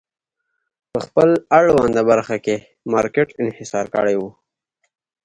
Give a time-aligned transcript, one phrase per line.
[0.91, 2.55] په خپل اړونده برخه کې
[2.91, 4.21] مارکېټ انحصار کړی و.